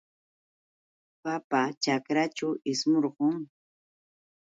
[1.23, 3.35] Papa ćhakraćhu ishmurqun.